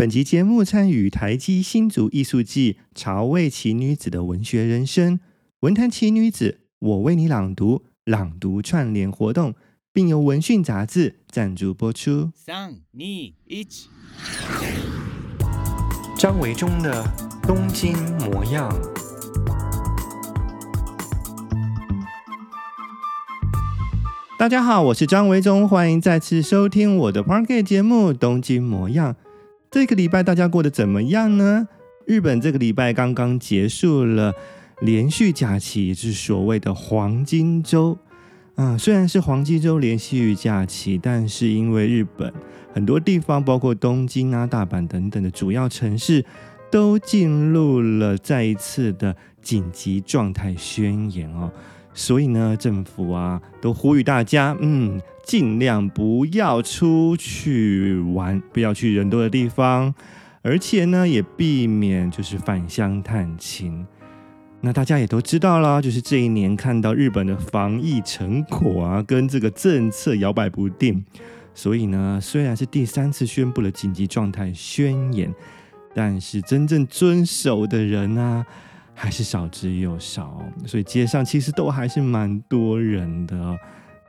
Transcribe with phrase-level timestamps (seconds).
[0.00, 5.20] 本集节目参与台积新竹艺术季潮味奇女子的文学人生
[5.58, 9.54] 文坛奇女子，我为你朗读朗读串联活动，
[9.92, 12.32] 并由文讯杂志赞助播出。
[12.34, 13.34] 三、二、一，
[16.16, 17.04] 张维忠的
[17.42, 18.74] 东京模样。
[24.38, 29.12] 大家好，我是张维忠，欢迎再次收听我的 Podcast 节目《东京模样》。
[29.70, 31.68] 这个礼拜大家过得怎么样呢？
[32.04, 34.34] 日本这个礼拜刚刚结束了
[34.80, 37.96] 连续假期，也就是所谓的黄金周。
[38.56, 42.32] 啊，虽然是黄金周连续假期，但是因为日本
[42.74, 46.24] 很多地方，包括东京啊、大阪等等的主要城市，
[46.68, 51.48] 都进入了再一次的紧急状态宣言哦。
[51.92, 59.92] 所以呢，政府啊都呼吁大家，嗯，尽量不要出去玩，不要去人多的地方，
[60.42, 63.86] 而且呢，也避免就是返乡探亲。
[64.60, 71.04] 那大家也都知道啦，就是这一年看到日本的防疫成果啊，跟这个政策摇摆不定，
[71.54, 75.34] 所以呢，虽然是第三次宣布了紧急状态宣言，
[75.94, 78.46] 但是真正遵守的人啊。
[79.02, 83.58] 还是少之又少，所以街上其实都还是蛮多人的，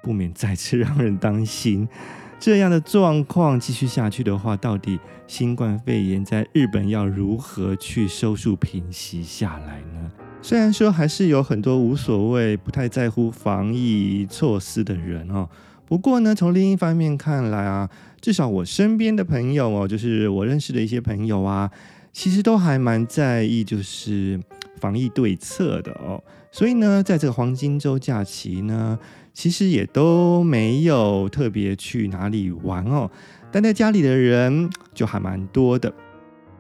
[0.03, 1.88] 不免再次让人担心。
[2.38, 10.12] 这样的状况继续下去的话，到底新冠肺炎在日本要如何去收束平息下来呢？
[10.42, 15.47] 虽然说还是有很多无所谓、不太在乎防疫措施的人哦，
[15.86, 21.72] 不过呢，从另一方面看来啊，至少我身边的朋友哦，就是我认识的一些朋友啊，
[22.12, 24.38] 其实都还蛮在意，就是。
[24.81, 28.97] 防疫对策的哦，所以呢，在这个黄金周假期呢，
[29.31, 33.09] 其实也都没有特别去哪里玩哦，
[33.51, 35.93] 待在家里的人就还蛮多的。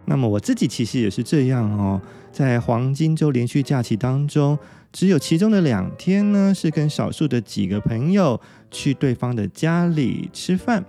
[0.05, 1.99] 那么我自己其实也是这样哦，
[2.31, 4.57] 在黄金周连续假期当中，
[4.91, 10.83] 只有其中的两天呢，是跟少数的几个朋友去对方的家里吃饭，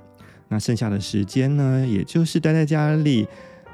[0.48, 3.26] 那剩下的时间呢，也就是待在家里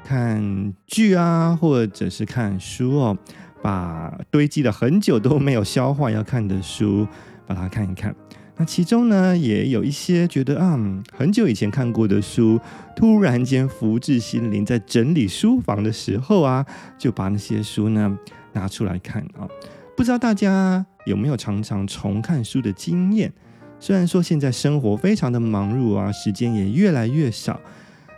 [0.03, 3.17] 看剧啊，或者是看书哦。
[3.61, 7.07] 把堆积了很久都没有消化要看的书，
[7.45, 8.15] 把它看一看。
[8.57, 12.59] 那其中呢，也有一些觉得啊、嗯，很久以前看过的书，
[12.95, 16.65] 突然间浮至心灵，在整理书房的时候啊，
[16.97, 18.17] 就把那些书呢
[18.51, 19.47] 拿出来看啊。
[19.95, 23.31] 不知道大家有没有常常重看书的经验？
[23.79, 27.61] 虽然说现在生活非常的忙碌啊，时间也越来越少，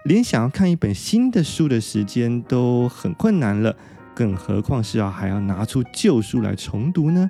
[0.06, 3.76] 连想要看一本新的书的时间都很困难了。
[4.22, 7.28] 更何况是要还要拿出旧书来重读呢？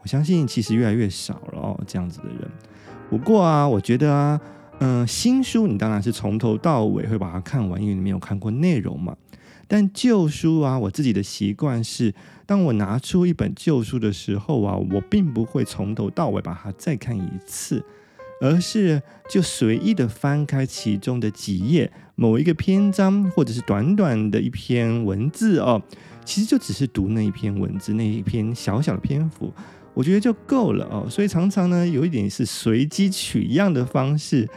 [0.00, 2.50] 我相信其实越来越少了哦，这样子的人。
[3.08, 4.40] 不过啊，我觉得啊，
[4.80, 9.16] 嗯、新书你当然是从头到尾会把它看完，因为你没有看过内容嘛。
[9.68, 12.12] 但旧书啊，我自己的习惯是，
[12.44, 17.84] 当我拿出一本旧书的时候啊，我并不会从头到尾把它再看一次，
[18.40, 19.00] 而是
[19.30, 25.82] 就随意的翻开其中的几页，某一个篇章，或者是短短的一篇文字哦。
[26.24, 29.52] 其实就只是读那一篇文字，那一篇小小的篇幅，
[29.92, 31.04] 我觉得就够了哦。
[31.10, 34.48] 所以常常呢，有一点是随机取样的方式，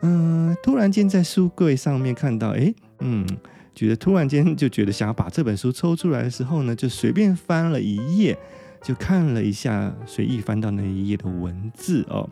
[0.00, 3.26] 嗯、突然间在书柜上面看到，哎，嗯，
[3.74, 8.34] 觉得突然间就觉得想要把这本书抽出来的时候呢，就随便翻了一页，
[8.82, 12.26] 就看了一下，随意翻到那一页的文字哦。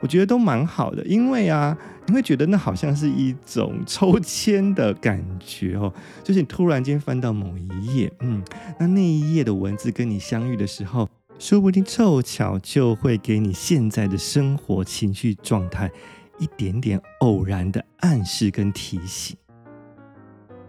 [0.00, 1.76] 我觉得都蛮好的，因为啊，
[2.06, 5.92] 你会觉得那好像是一种抽签的感觉哦，
[6.22, 8.42] 就是你突然间翻到某一页，嗯，
[8.78, 11.08] 那那一页的文字跟你相遇的时候，
[11.38, 15.90] 说不定凑巧就会给你现在的生活情绪状态
[16.38, 19.36] 一点点偶然的暗示跟提醒。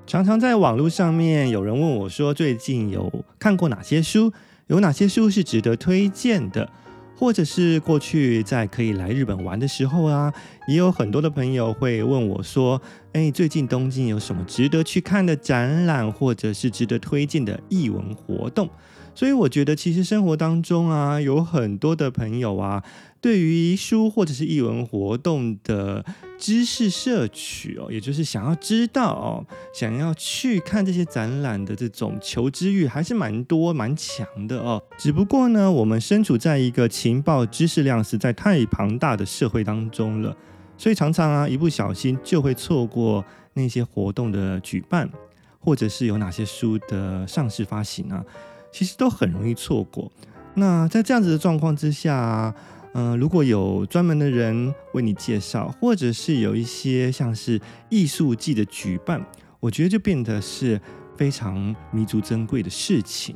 [0.05, 4.31] 常常在网络上面有人问我说，最近有看过哪些书，
[4.67, 6.69] 有哪些书是值得推荐的？
[7.17, 10.31] 或者是过去在可以来日本玩的时候啊，
[10.67, 12.79] 也有很多的朋友会问我说
[13.13, 18.69] ：“哎，最近东京有什么值得去看的展览，或者是值得推荐的艺文活动？”
[19.15, 22.83] 所以我觉得，其实生活当中啊，有很多的朋友啊，
[23.21, 26.05] 对于书或者是艺文活动的
[26.37, 34.81] 知识摄取哦，也就是想要知道哦，想要去看这些展览的这种求知欲，还是蛮多蛮强的哦。
[34.97, 40.35] 只不过呢，我们身处在一个情报知识量实在太庞大的社会当中了，
[40.77, 45.09] 所以常常啊，一不小心就会错过那些活动的举办，
[45.59, 48.23] 或者是有哪些书的上市发行啊。
[48.69, 50.11] 其实都很容易错过。
[50.55, 52.53] 那在这样子的状况之下，
[52.93, 59.23] 呃，如果有专门的人为你介绍，或者是有一些像是艺术季的举办，
[59.59, 60.81] 我觉得就变得是
[61.15, 63.35] 非常弥足珍贵的事情。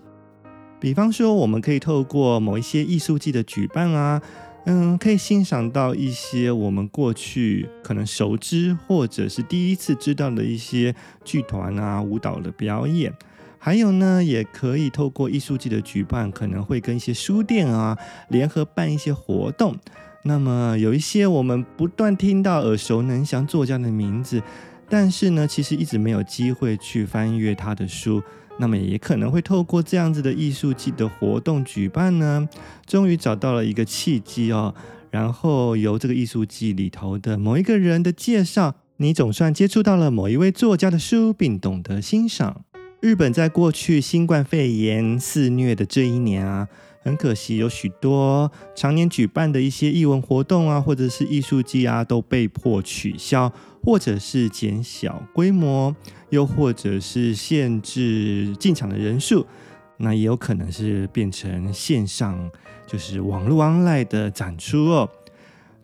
[0.79, 4.19] 比方说，我们可以透过某一些艺术季的举办啊，
[4.65, 13.13] 嗯，可以欣赏到一些我们过去可能熟知或者是第一次知道的一些剧团啊、舞蹈的表演。
[13.63, 17.95] 还有呢，也可以透过艺术季的举办，可能会跟一些书店啊
[18.29, 19.77] 联合办一些活动。
[20.23, 24.41] 那么有一些我们不断听到耳熟能详作家的名字，
[24.89, 28.23] 但是呢，其实一直没有机会去翻阅他的书。
[28.57, 32.49] 那么也可能会透过这样子的艺术季的活动举办呢，
[32.87, 34.73] 终于找到了一个契机哦。
[35.11, 42.65] 然后由这个艺术季里头的某一个人的介绍，你总算接触到了某一位作家的书，并懂得欣赏。
[43.01, 46.67] 日本在过去新冠肺炎肆虐的这一年啊。
[47.03, 53.51] 很可惜，有许多常年举办的一些艺文活动啊，或者是艺术季啊，都被迫取消，
[53.83, 55.95] 或者是减小规模，
[56.29, 59.47] 又或者是限制进场的人数。
[59.97, 62.51] 那也有可能是变成线上，
[62.85, 65.09] 就是网络 online 的展出哦，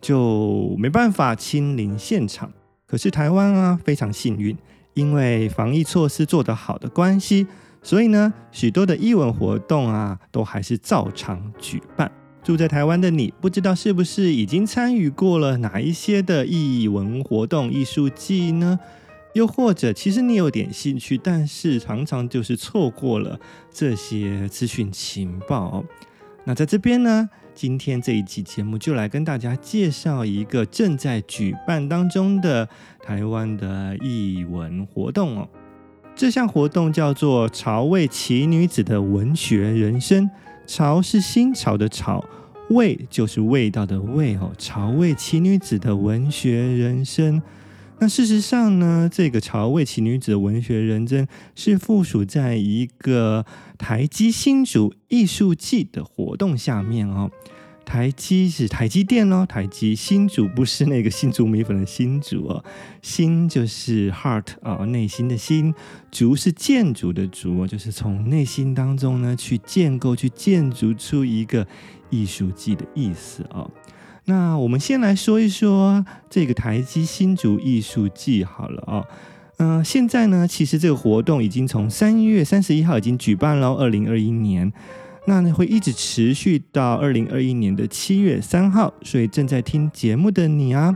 [0.00, 2.52] 就没办法亲临现场。
[2.86, 4.56] 可是台湾啊，非常幸运，
[4.98, 7.46] 因为防疫措施做得好的关系。
[7.80, 12.10] 所以呢，许多的艺文活动啊，都还是照常举办。
[12.42, 18.78] 住在台湾的你，不知道是不是已经参与过了哪一些的艺文活动、艺术季呢？
[19.34, 23.38] 又或者，其实你有点兴趣，但是常常就是错过了
[23.70, 25.84] 这些资讯情报。
[26.48, 32.66] 那在这边呢，今天这一期节目就来跟大家介绍一个正在举办当中的
[33.02, 35.46] 台湾的译文活动哦。
[36.16, 40.30] 这项活动叫做“潮味奇女子的文学人生”，
[40.66, 42.24] 潮是新潮的潮，
[42.70, 44.50] 味就是味道的味哦。
[44.56, 47.42] 潮味奇女子的文学人生，
[48.00, 53.44] 那事实上呢，这个潮味奇女子的文学人真是附属在一个
[53.76, 57.30] 台积新竹艺术季的活动下面哦。
[57.84, 62.62] 台积是台积电哦，台积新竹不是那个新竹米粉的新竹哦，
[63.00, 65.74] 新就是 heart 啊，内心的心，
[66.12, 71.66] 竹是建筑的竹，就是从内心当中呢去建构、去建筑出一个
[72.10, 73.70] 艺术季的意思哦。
[74.28, 79.06] 那我们先来说一说这个台积新竹艺术季好了哦。
[79.56, 84.70] 嗯、现在呢，其实这个活动已经从三月三十一号已经举办了，二零二一年。
[85.24, 90.94] 那会一直持续到二零二一年的七月三号，所以正在听节目的你啊，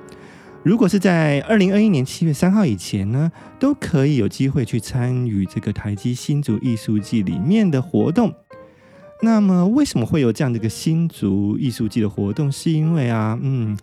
[0.63, 8.33] 如果是在二零二一年七月三号以前呢，都可以有机会去参与这个台积新竹艺术季里面的活动。
[9.23, 12.51] 那么为什么会有这样的一个新竹艺术季的活动？
[12.51, 13.79] 是因为啊，嗯，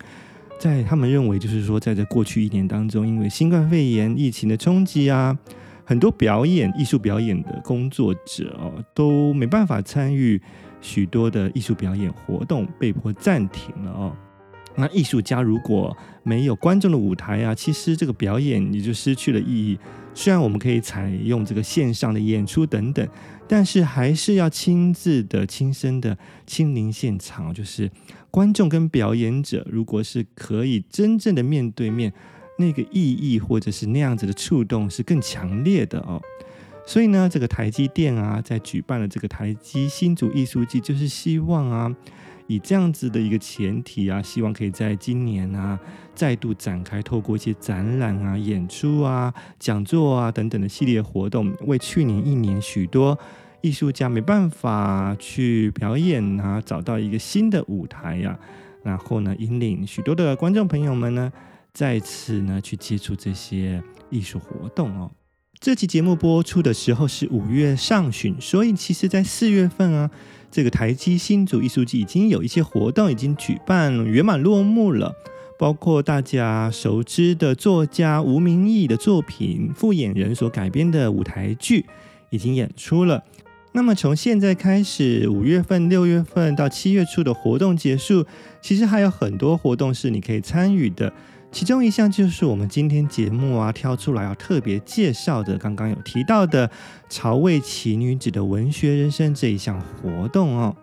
[0.58, 5.36] 在他们认为就是说，在这过去一年当中，因为新冠肺炎疫情的冲击啊。
[5.82, 10.40] 很多表演艺术表演的工作者哦，都没办法参与
[10.80, 14.12] 许多的艺术表演活动，被迫暂停了哦。
[14.80, 19.78] 那艺术家如果没有观众的舞台啊，其实这个表演也就失去了意义。
[20.14, 23.06] 虽然我们可以采用这个线上的演出等等，
[23.46, 26.16] 但是还是要亲自的、亲身的
[26.46, 27.90] 亲临现场，就是
[28.30, 32.12] 观众跟表演者，如果是可以真正的面对面。
[32.58, 36.20] 那个意义或者是那样子的触动是更强烈的哦，
[36.86, 41.96] 所以呢，这个台积电啊，在举办了这个台积新竹艺术季，就是希望啊，
[42.50, 45.78] 以这样子的一个前提啊，希望可以在今年啊，
[46.16, 53.16] 再度展开，透过一些展览啊、演出啊、讲座啊等等的系列活动，为去年一年许多
[53.60, 58.38] 艺术家没办法去表演啊，找到一个新的舞台呀、啊，
[58.82, 61.32] 然后呢，引领许多的观众朋友们呢。
[61.72, 63.80] 再次呢去接触这些
[64.10, 65.08] 艺术活动哦。
[65.60, 70.10] 这期节目播出的时候是五月上旬，所以其实，在四月份啊，
[70.50, 75.14] 这个台积新竹艺术季已经有一些活动已经举办圆满落幕了，
[75.58, 81.84] 包括大家熟知的作家吴明益的作品《复眼人》所改编的舞台剧
[82.30, 83.22] 已经演出了。
[83.72, 88.24] 那么从现在开始，五月份、六月份到七月初的活动结束，
[88.62, 91.12] 其实还有很多活动是你可以参与的。
[91.52, 96.70] 其中一项就是我们今天节目啊挑出来要特别介绍的，刚刚有提到的
[97.10, 100.76] “潮味奇女子的文学人生”这一项活动哦。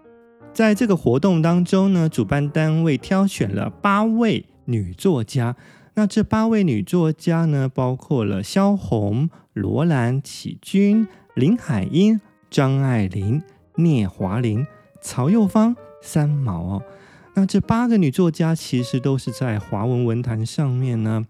[0.53, 5.55] 在这个活动当中呢，主办单位挑选了八位女作家。
[5.93, 12.19] 那这八位女作家呢，包括了萧红、罗兰、启君、林海音、
[12.51, 13.41] 张爱玲、
[13.75, 14.67] 聂华苓、
[15.01, 16.83] 曹又芳、三毛哦。
[17.37, 21.23] 那这八个女作家其实都是在华文文坛上面呢，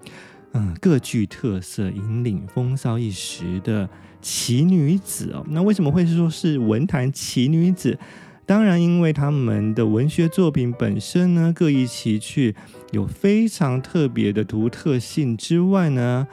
[0.53, 3.89] 嗯，各具特色，引领风骚一时的
[4.21, 5.45] 奇女子哦。
[5.49, 7.99] 那为什么会说是文坛奇女子？
[8.45, 12.55] 当然，因为他们的文学作品本身呢，各异其趣，
[12.91, 16.25] 有非常特别的独特性之外呢，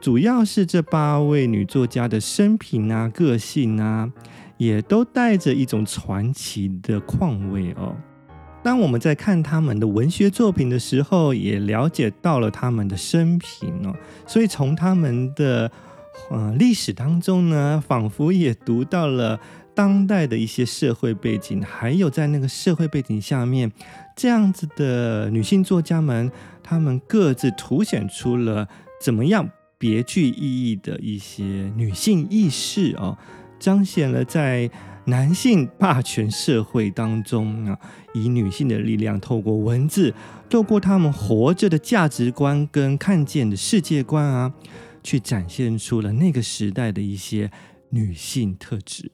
[0.00, 4.10] 主要是这八位女作家的生平啊、个性啊，
[4.56, 7.94] 也都带着一种传奇的况味哦。
[8.62, 13.92] 当我们在看他们的文学作品的时候，也了解到了他们的生平哦，
[14.24, 15.68] 所以从他们的
[16.30, 19.40] 呃历史当中呢，仿佛也读到了
[19.74, 23.72] 当代的一些社会背景，还有在那个社会背景下面，
[24.14, 26.30] 这样子的女性作家们，
[26.62, 28.68] 她们各自凸显出了
[29.00, 33.18] 怎么样别具意义的一些女性意识哦，
[33.58, 34.70] 彰显了在。
[35.06, 37.76] 男性霸权社会当中啊，
[38.14, 40.14] 以女性的力量，透过文字，
[40.48, 44.52] 透过他们活着的价值观跟看见的世界观啊，
[45.02, 47.50] 去展现出了那个时代的一些
[47.90, 49.10] 女性特质。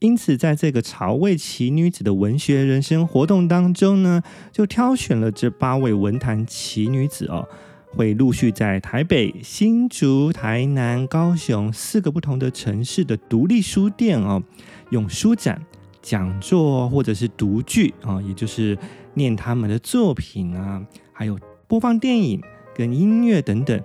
[0.00, 7.46] 因此，在这个潮味奇女子的文学人生活动当中呢，就挑选了这八位文坛奇女子哦。
[7.90, 14.42] 会陆续在台北、新竹、台南、高雄四个不同的城市的独立书店哦，
[14.90, 15.60] 用书展、
[16.02, 18.76] 讲座或者是读剧啊，也就是
[19.14, 22.40] 念他们的作品啊，还有播放电影
[22.74, 23.80] 跟音乐等等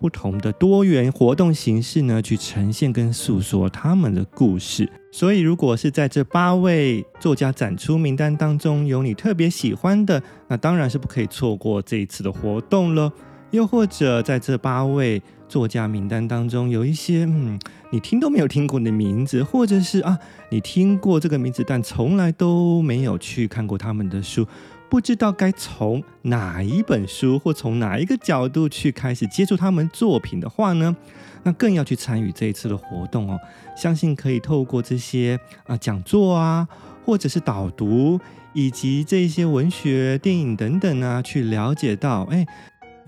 [0.00, 4.88] 不同的多元活动形式呢，去呈现跟诉说他们的故事。
[5.10, 13.12] 所以，如果是在这八位作家展出名单当中有你特别喜欢的，那当然是不可以错过这一次的活动了。
[13.50, 17.58] 又或者在这八位作家名单当中，有一些嗯，
[17.90, 20.18] 你听都没有听过的名字，或者是啊，
[20.50, 24.46] 你听过这个名字，但从来都没有去看过他们的书，
[24.90, 30.94] 不知道该从哪一本书或从哪一个角度去开始接触他们作品的话呢，
[31.44, 33.38] 那更要去参与这一次的活动哦。
[33.74, 36.68] 相信可以透过这些啊讲座啊，
[37.06, 38.20] 或者是导读，
[38.52, 42.46] 以及这些文学、电影等等啊，去了解到哎。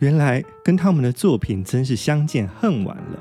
[0.01, 3.19] 原来跟他们的作品真是相见恨晚了。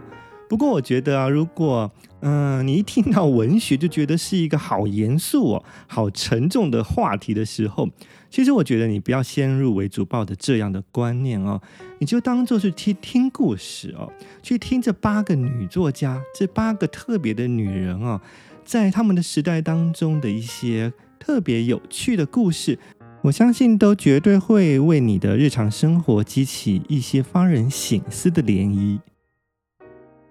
[0.50, 1.90] 不过我觉得啊，如果
[2.22, 7.88] 嗯、你一听到文学就觉得是一个好严肃哦、好沉重的话题的时候，
[8.30, 11.62] 其实我觉得你不要先入为主抱着这样的观念哦，
[12.00, 18.20] 你就当做是听听故事哦，去听这八个女作家，这八个特别的女人哦，
[18.66, 22.78] 在他们的时代当中的一些特别有趣的故事。
[23.22, 29.00] 我相信都绝对会为你的日常生活激起一些发人省思的涟漪。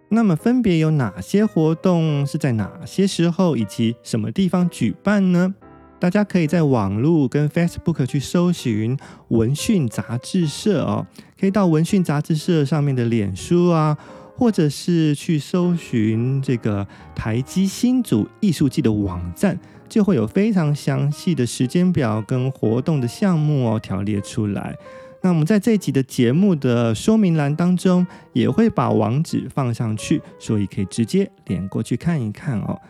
[0.08, 5.54] 那么，分别有哪些活动是在哪些时候以及什么地方举办呢？
[6.00, 8.96] 大家可以在网络跟 Facebook 去搜寻
[9.28, 11.06] 文讯杂志社哦，
[11.38, 13.98] 可以到文讯杂志社上面的脸书啊，
[14.34, 19.58] 或者是去搜寻这个台积新组艺术季的网站。
[19.88, 24.76] 就会有非常详细的时间表跟活动的项目哦，条列出来。
[25.20, 32.80] 那我们在这集的节目的说明栏当中也会把网址放上去，所以可以直接连过去看一看哦。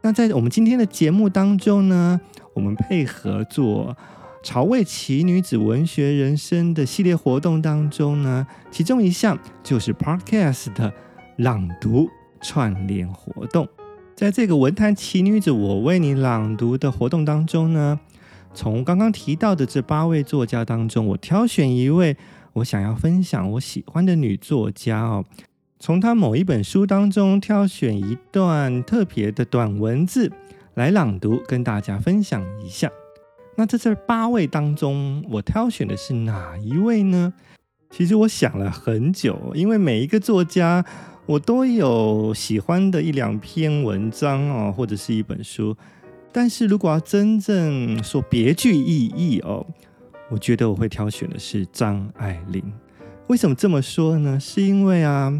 [0.00, 2.18] 那在我们今天的节目当中呢，
[2.54, 3.94] 我们配合做
[4.42, 10.92] 潮味奇女子文学人生的系列活动当中呢，其中一项就是 Podcast 的
[11.36, 12.08] 朗读
[12.40, 13.68] 串联活动。
[14.16, 17.98] 在这个文坛奇女子，我为你朗读的活动当中呢，
[18.54, 22.16] 从刚刚提到的这八位作家当中，我挑选一位
[22.52, 25.24] 我想要分享我喜欢的女作家哦，
[25.80, 30.30] 从她某一本书当中挑选一段特别的短文字
[30.74, 32.88] 来朗读，跟大家分享一下。
[33.56, 37.34] 那在这八位当中，我挑选的是哪一位呢？
[37.90, 40.84] 其实我想了很久，因为每一个作家。
[41.26, 45.74] 我都有喜欢的一两篇文章哦，或者是一本书，
[46.30, 49.66] 但是如果要真正说别具意义哦，
[50.28, 52.62] 我觉得我会挑选的是张爱玲。
[53.28, 54.38] 为什么这么说呢？
[54.38, 55.32] 是因为啊，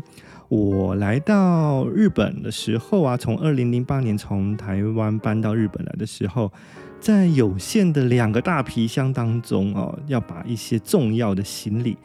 [0.48, 6.50] 我来到日本的时候啊，从二零零八年从台湾搬到日本来的时候，
[6.98, 11.98] 在有限的两个大皮箱当中哦，要把一些重要的行李。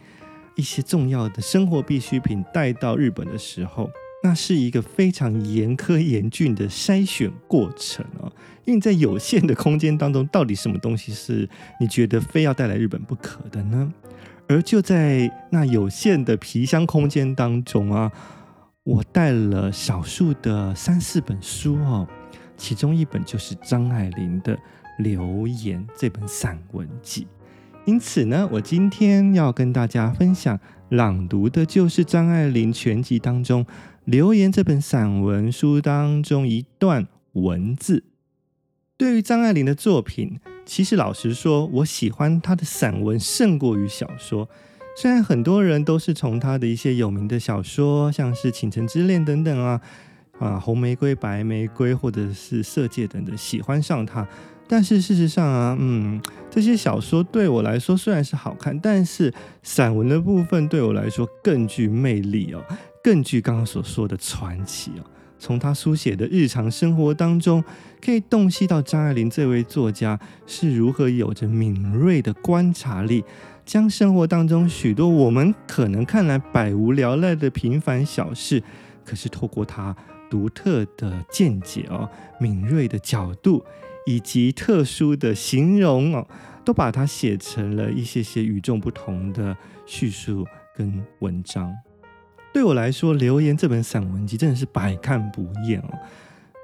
[0.60, 3.90] 一些重要的生活必需品带到日本的时候，
[4.22, 8.30] 那是一个非常严苛严峻的筛选过程哦。
[8.66, 11.48] 因为在有限的空间当中，到底什么东西是
[11.80, 13.90] 你觉得非要带来日本不可的呢？
[14.48, 18.12] 而就在那有限的皮箱空间当中啊，
[18.84, 22.06] 我带了少数的三四本书哦，
[22.58, 24.54] 其中一本就是张爱玲的
[24.98, 27.26] 《流言》这本散文集。
[27.90, 30.56] 因此呢，我今天要跟大家分享
[30.90, 33.64] 朗读的就是张爱玲全集当中
[34.04, 38.04] 《留言》这本散文书当中一段文字。
[38.96, 44.48] 对于张爱玲的作品，其实老实说，我喜欢她的散文胜过于小说。
[44.96, 49.80] 虽然很多人都是从她的一些有名的小说，像是《倾城之恋》等等啊，
[50.38, 54.28] 啊，《红玫瑰》《白玫瑰》或者是《色戒》等等，喜欢上她。
[54.72, 59.34] 但是事实上啊，嗯，这些小说对我来说虽然是好看，但是
[59.64, 62.62] 散文的部分对我来说更具魅力哦，
[63.02, 65.02] 更具刚刚所说的传奇哦。
[65.40, 67.64] 从他书写的日常生活当中，
[68.00, 73.24] 可以洞悉到张爱玲这位作家是如何有着敏锐的观察力，
[73.66, 78.62] 将生活当中许多我们可能看来百无聊赖的平凡小事，
[79.04, 79.96] 可是透过他
[80.30, 82.08] 独特的见解哦，
[82.38, 83.64] 敏锐的角度。
[84.06, 86.26] 以及特殊的形容哦，
[86.64, 91.72] 都把它写成了一些些与众不同的叙述跟文章。
[92.52, 95.98] 对我来说，《留言》这本散文集真的是百看不厌哦。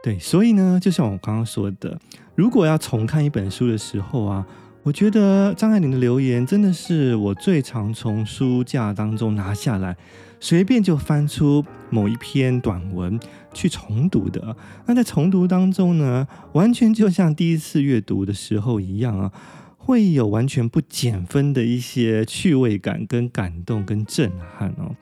[0.02, 1.98] 对，所以呢，就像我刚刚说的，
[2.34, 4.46] 如果要重看一本书的时候啊，
[4.86, 9.96] 我觉得张爱玲的《留言》真的是我最常从书架当中拿下来。
[10.38, 13.18] 随便就翻出某一篇短文
[13.52, 19.32] 去重读的，那在重读当中呢，完全就像第一次阅读的时候一样啊，
[19.76, 24.94] 会有完全不减分的一些趣味感、跟感动、跟震撼哦。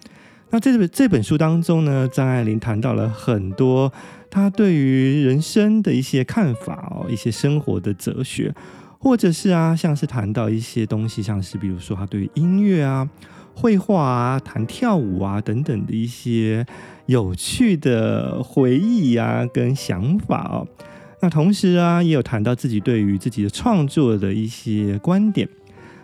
[0.49, 3.93] 那这本这本书当中呢，张爱玲谈到了很多
[4.31, 8.55] 她对于人生的一些看法哦，一些生活的哲学，
[9.05, 13.09] 或者是啊，像是谈到一些东西，像是比如说他对音乐啊。
[13.57, 16.67] 绘画啊，弹跳舞啊，等等的一些
[17.07, 20.67] 有趣的回忆啊，跟想法哦。
[21.21, 25.49] 那同时啊，也有谈到自己对于自己的创作的一些观点。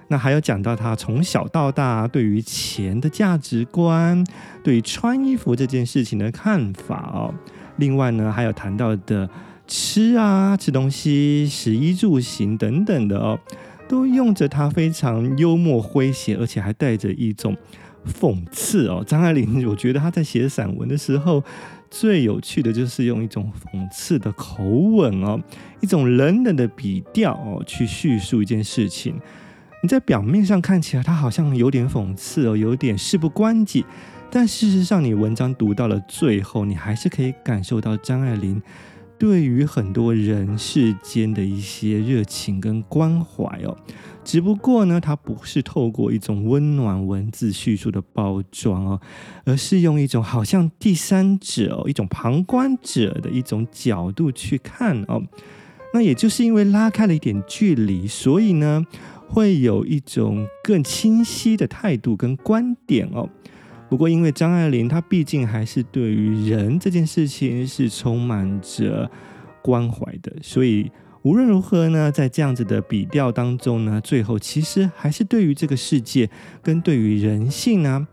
[0.07, 4.25] 那还有讲到他从小到大对于钱的价值观，
[4.63, 7.35] 对于穿衣服这件事情的看法哦。
[7.79, 9.29] 另外呢，还有谈到的
[9.71, 13.39] 吃啊，吃东西、食衣住行等等的哦。
[13.89, 17.57] 都用着他非常幽默诙谐，而且还带着一种
[18.05, 19.03] 讽刺哦。
[19.07, 21.43] 张爱玲，我觉得他在写散文的时候，
[21.89, 25.41] 最有趣的就是用一种讽刺的口吻哦，
[25.81, 29.15] 一种冷冷的笔调哦，去叙述一件事情。
[29.83, 33.85] 你在表面上看起来，他好像有点讽刺哦，有点事不关己，
[34.31, 38.63] 但事实上，你文章读到了最后，你还是可以感受到张爱玲。
[39.21, 43.77] 对于很多人世间的一些热情跟关怀哦，
[44.25, 49.01] 只不过呢，它不是透过一种温暖文字叙述的包装哦，
[49.45, 55.23] 而是用一种好像第三者哦，一种旁观者的一种角度去看哦。
[55.93, 58.87] 那也就是因为拉开了一点距离，所以呢，
[59.29, 63.29] 会有一种更清晰的态度跟观点哦。
[63.91, 69.11] 不过，因为张爱玲她毕竟还是对于人这件事情是充满着
[69.61, 70.89] 关怀的，所以
[71.23, 76.31] 无论如何呢，在这样子的笔调当中呢，最后其实还是对于这个世界
[76.63, 78.07] 跟对于人性呢，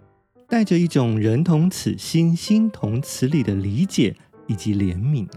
[0.49, 4.15] 带着一种人同此心，心同此理的理解
[4.47, 5.27] 以及怜悯。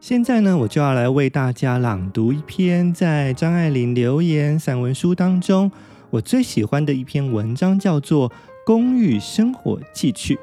[0.00, 5.70] 现在呢，我就要来为大家朗读一篇在张爱玲留言散文书当中
[6.08, 8.30] 我最喜欢的一篇文章，叫做。
[8.66, 10.34] 《公寓生活记趣》，《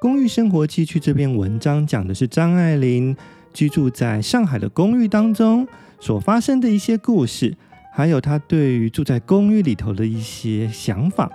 [0.00, 3.14] 公寓生活记趣》这篇文章讲的是张爱玲
[3.52, 5.68] 居住在上海的公寓当中
[6.00, 7.54] 所发生的一些故事，
[7.92, 11.30] 还有她对于住在公寓里头的一些想法，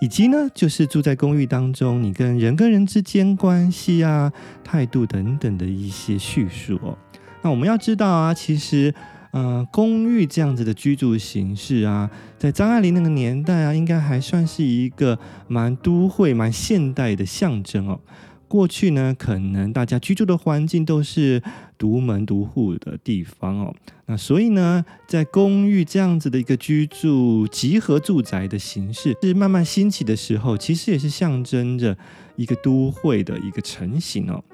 [0.00, 4.32] 以及呢，就是住在公寓当中你跟人跟人之间关系啊、
[4.62, 6.96] 态度等等的一些叙述哦。
[7.42, 8.94] 那我们要知道啊，其实。
[9.34, 15.18] 呃，公寓这样子的居住形式啊，在张爱玲那个年代啊，应该还算是一个
[15.48, 17.98] 蛮都会、蛮现代的象征哦。
[18.46, 21.42] 过去呢，可能大家居住的环境都是
[21.76, 23.74] 独门独户的地方哦。
[24.06, 31.98] 那所以呢，在公寓这样子的一个居住集合住宅的形式是慢慢兴起的时候，其实也是象征着
[32.36, 34.44] 一个都会的一个成型哦。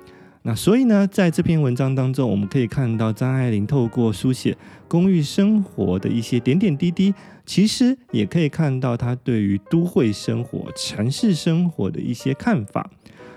[0.42, 4.56] 那所以呢，在这篇文章当中，我们可以看到张爱玲透过书写
[4.88, 12.90] 公寓生活的一些点点滴滴，其实也可以看到她对于都会生活、城市生活的一些看法。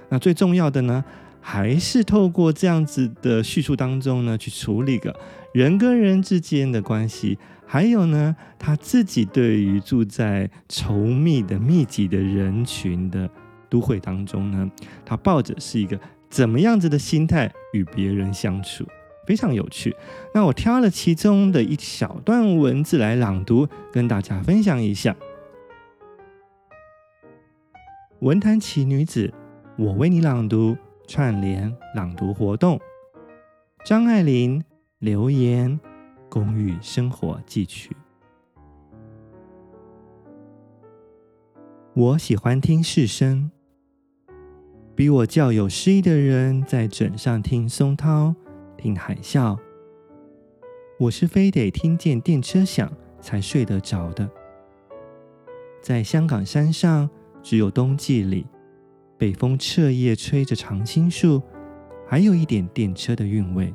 [0.07, 1.03] 那最重要的呢，
[1.41, 5.13] 还是透过这样子的叙述当中呢，去处理个
[5.51, 13.29] 人跟人之间的关系，还有呢，她自己对于住在稠密的、密集的人群的
[13.69, 14.71] 都会当中呢，
[15.05, 15.99] 她抱着是一个。
[16.33, 18.83] 怎么样子的心态与别人相处，
[19.27, 19.95] 非常有趣。
[20.33, 25.15] 那我挑了其中的一小段文字来朗读，跟大家分享一下。
[28.21, 29.31] 文坛奇女子，
[29.77, 30.75] 我为你朗读
[31.07, 32.79] 串联朗读活动。
[33.85, 34.63] 张爱玲
[34.97, 35.79] 留言：
[36.29, 37.95] 公寓生活记曲。
[41.93, 43.51] 我喜欢听市声，
[44.95, 48.35] 比我较有诗意的人在枕上听松涛，
[48.77, 49.57] 听海啸。
[50.99, 54.29] 我是非得听见电车响才睡得着的。
[55.81, 57.09] 在香港山上，
[57.41, 58.45] 只有冬季里，
[59.17, 61.41] 北风彻夜吹着常青树，
[62.07, 63.73] 还有一点电车的韵味。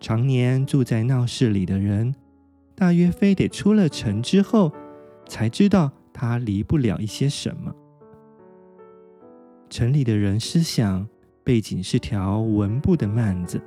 [0.00, 2.14] 常年住在闹市里的人，
[2.74, 4.72] 大约非得出了城之后，
[5.26, 7.74] 才知道他离不了一些什么。
[9.68, 11.06] 城里的人思想
[11.44, 13.60] 背景是条文布的幔子，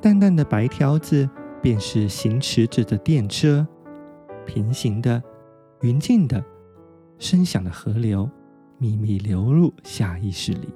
[0.00, 1.28] 淡淡的白条子
[1.60, 3.66] 便是行驶着的电车。
[4.46, 5.22] 平行的、
[5.82, 6.42] 匀静的、
[7.18, 8.28] 声响的河流，
[8.78, 10.68] 秘密流入下意识里。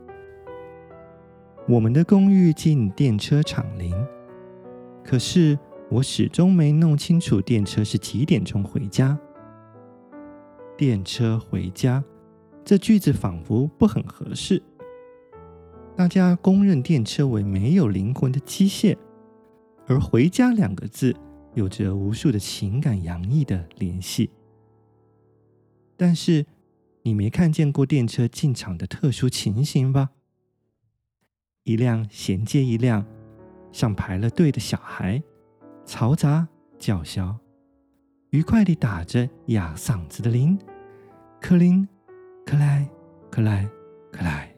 [1.66, 3.92] 我们的公寓近电车厂邻，
[5.02, 5.58] 可是
[5.90, 9.18] 我始终没弄清楚电车是几点钟回家。
[10.76, 12.04] 电车回家，
[12.64, 14.62] 这句子仿佛不很合适。
[15.96, 18.96] 大家公认电车为没有灵魂的机械，
[19.86, 21.14] 而“回家”两个字。
[21.54, 24.28] 有着无数的情感洋溢的联系，
[25.96, 26.44] 但是
[27.02, 30.10] 你没看见过电车进场的特殊情形吧？
[31.62, 33.06] 一辆衔接一辆，
[33.70, 35.22] 像排了队的小孩，
[35.86, 37.38] 嘈杂叫嚣，
[38.30, 40.58] 愉快地打着哑嗓子的铃，
[41.40, 41.86] 克铃，
[42.44, 42.88] 克莱，
[43.30, 43.68] 克莱，
[44.12, 44.54] 克莱。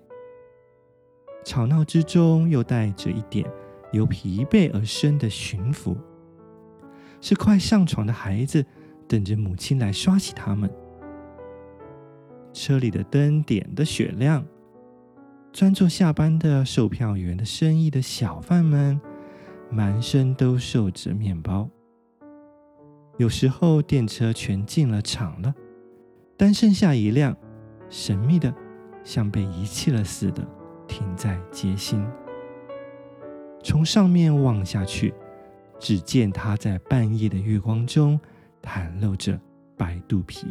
[1.44, 3.48] 吵闹之中又带着一点
[3.92, 5.96] 由疲惫而生的驯服。
[7.20, 8.64] 是快上床的孩子，
[9.08, 10.70] 等着母亲来刷洗他们。
[12.52, 14.44] 车里的灯点的雪亮，
[15.52, 19.00] 专做下班的售票员的生意的小贩们，
[19.70, 21.68] 满身都受着面包。
[23.16, 25.54] 有时候电车全进了场了，
[26.36, 27.36] 单剩下一辆，
[27.88, 28.52] 神秘的，
[29.04, 30.46] 像被遗弃了似的，
[30.86, 32.04] 停在街心。
[33.62, 35.14] 从上面望下去。
[35.78, 38.18] 只见他在半夜的月光中
[38.62, 39.38] 袒露着
[39.76, 40.46] 白肚皮。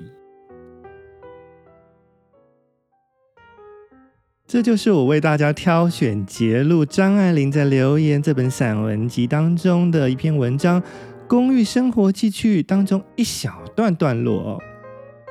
[4.46, 10.80] 这就是我为大家挑选节录张爱玲在留言这本散文集当中的一篇文章
[11.28, 14.62] 《公寓生活记趣》当中一小段段落。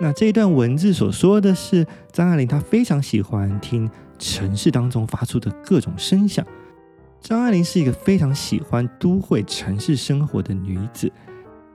[0.00, 6.44] 那这一段文字所说的是，张爱玲她非常喜欢听城市当中发出的各种声响。
[7.20, 11.10] 张爱玲是一个非常喜欢都会城市生活的女子，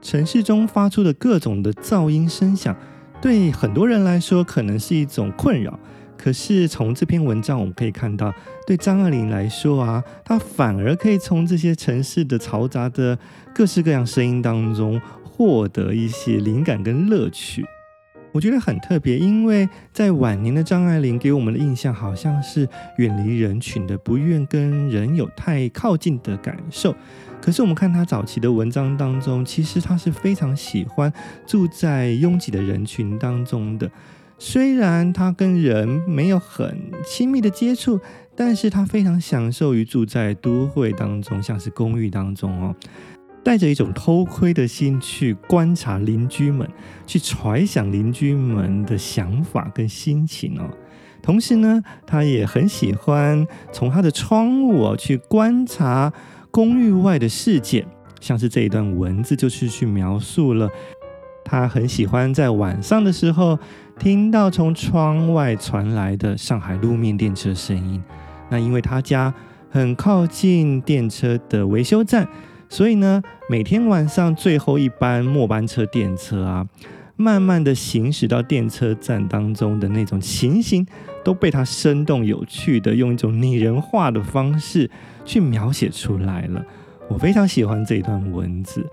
[0.02, 2.76] 城市中发出的各种的噪音声响，
[3.22, 5.78] 对很多人来说可能是一种困扰。
[6.16, 8.30] 可是从这篇文章我们可以看到，
[8.66, 13.18] 对张爱玲来说啊，她反而可以从这些城市的嘈杂的
[13.54, 17.64] 各式各样声音当中获得一些灵感跟乐趣。
[18.32, 26.94] 我觉得很特别，因为在晚年的张爱玲给我们的印象好像是远离人群的，不愿跟人有太靠近的感受。
[27.40, 31.12] 可是我们看她早期的文章当中，其实她是非常喜欢
[31.46, 33.90] 住在拥挤的人群当中的。
[34.38, 37.98] 虽然她跟人没有很亲密的接触，
[38.36, 42.74] 但是她非常享受于住在都会当中，像是公寓当中哦。
[43.42, 46.68] 带着一种偷窥的心去观察邻居们，
[47.06, 50.68] 去揣想邻居们的想法跟心情哦。
[51.22, 56.12] 同时呢，他也很喜欢从他的窗户去观察
[56.50, 57.86] 公寓外的世界。
[58.20, 60.68] 像是这一段文字，就是去描述了
[61.42, 63.58] 他很喜欢在晚上的时候
[63.98, 68.02] 听到从窗外传来的上海路面电车声音。
[68.50, 69.32] 那因为他家
[69.70, 72.28] 很靠近电车的维修站。
[72.70, 76.66] 所以呢，每天晚上最后一班末班车电车啊，
[77.16, 80.86] 慢慢的行驶到电车站当中的那种情形，
[81.24, 84.88] 都被他生动有趣的用一种拟人化的方式
[85.24, 86.64] 去描写出来了。
[87.08, 88.88] 我非常喜欢这一段文字，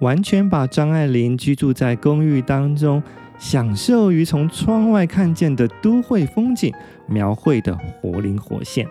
[0.00, 3.00] 完全把张爱玲居住在公寓当中，
[3.38, 6.74] 享受于从窗外看见的都会风景
[7.06, 8.88] 描绘的活灵活现。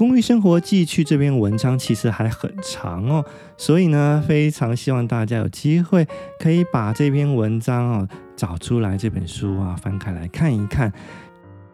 [0.00, 3.22] 公寓生活记趣这篇文章其实还很长哦，
[3.58, 6.08] 所以呢，非常希望大家有机会
[6.38, 10.90] 可以把这篇文章哦找出来，这本书啊翻开来看一看。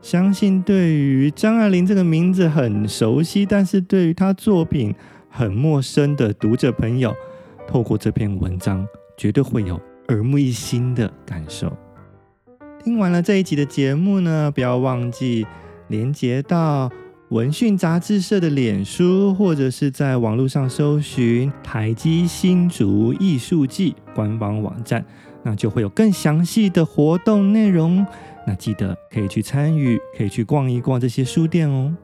[0.02, 4.92] 相信对于张爱玲这个名字很熟悉，但是对于她作品
[5.30, 7.14] 很陌生的读者朋友，
[7.68, 8.84] 透过这篇文章
[9.16, 11.72] 绝对会有耳目一新的感受。
[12.82, 15.46] 听完了这一集的节目呢，不要忘记
[15.86, 16.90] 连接到
[17.30, 25.04] 文讯杂志社的脸书，或者是在网络上搜寻台积新竹艺术季官方网站，
[25.42, 28.06] 那就会有更详细的活动内容。
[28.46, 31.96] 那记得可以去参与，可以去逛一逛这些书店哦。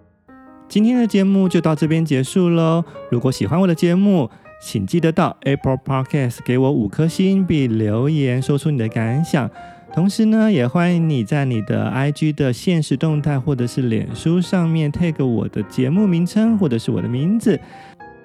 [0.68, 2.84] 今天的节目就到这边结束喽。
[3.08, 4.28] 如果喜欢我的节目，
[4.60, 9.48] 请记得到 Apple Podcast 给我五颗星，并留言说出你的感想。
[9.94, 17.60] 同时呢，也欢迎你在你的 IG 的限时动态或者是脸书上面 tag 我的节目名称或者是我的名字。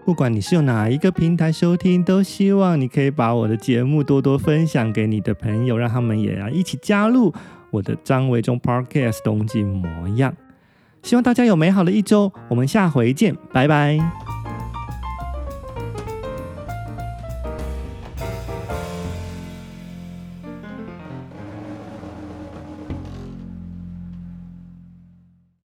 [0.05, 7.33] 不管你是用哪一个平台收听，都希望你可以把我的节目多多分享给你的朋友，让他们也要一起加入
[7.69, 10.33] 我的张维中 Podcast 东京模样。
[11.03, 14.26] 希望大家有美好的一周，我们下回见，拜拜。